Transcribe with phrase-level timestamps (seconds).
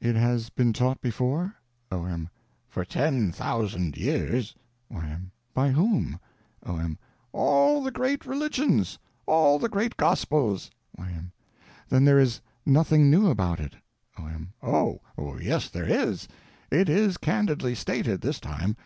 [0.00, 0.16] Y.M.
[0.16, 1.56] It has been taught before?
[1.92, 2.30] O.M.
[2.70, 4.54] For ten thousand years.
[4.88, 5.30] Y.M.
[5.52, 6.18] By whom?
[6.64, 6.96] O.M.
[7.34, 10.70] All the great religions—all the great gospels.
[10.96, 11.32] Y.M.
[11.90, 13.76] Then there is nothing new about it?
[14.18, 14.54] O.M.
[14.62, 15.00] Oh
[15.38, 16.28] yes, there is.
[16.70, 18.78] It is candidly stated, this time.